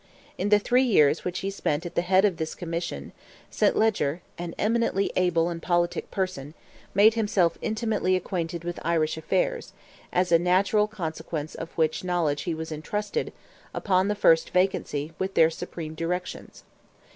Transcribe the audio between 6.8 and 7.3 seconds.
made